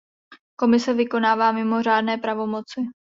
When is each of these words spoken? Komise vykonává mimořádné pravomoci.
Komise 0.55 0.93
vykonává 0.93 1.51
mimořádné 1.51 2.17
pravomoci. 2.17 2.81